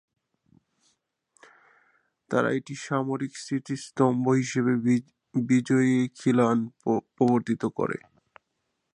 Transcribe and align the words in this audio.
তারা 2.31 2.49
একটি 2.53 2.73
সামরিক 2.85 3.33
স্মৃতিস্তম্ভ 3.37 4.23
হিসাবে 4.41 4.73
বিজয়ী 5.35 5.97
খিলান 6.15 6.57
প্রবর্তিত 7.15 7.63
করে। 7.77 7.97